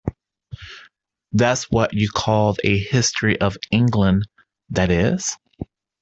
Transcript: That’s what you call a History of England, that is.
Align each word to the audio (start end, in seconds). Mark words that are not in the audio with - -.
That’s 1.31 1.69
what 1.69 1.93
you 1.93 2.09
call 2.09 2.57
a 2.63 2.79
History 2.79 3.39
of 3.39 3.55
England, 3.69 4.27
that 4.71 4.89
is. 4.89 5.37